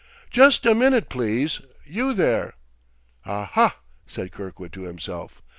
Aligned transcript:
"Just 0.31 0.65
a 0.65 0.73
minute, 0.73 1.09
please, 1.09 1.61
you 1.85 2.15
there!" 2.15 2.55
"Aha!" 3.23 3.77
said 4.07 4.31
Kirkwood 4.31 4.73
to 4.73 4.81
himself. 4.81 5.43